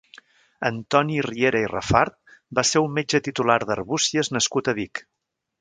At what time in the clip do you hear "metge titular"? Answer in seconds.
2.97-3.61